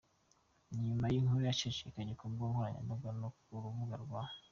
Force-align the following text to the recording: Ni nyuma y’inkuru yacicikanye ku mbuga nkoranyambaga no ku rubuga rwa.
Ni 0.69 0.79
nyuma 0.87 1.05
y’inkuru 1.11 1.41
yacicikanye 1.49 2.13
ku 2.19 2.25
mbuga 2.31 2.49
nkoranyambaga 2.51 3.09
no 3.19 3.29
ku 3.39 3.49
rubuga 3.63 3.95
rwa. 4.03 4.23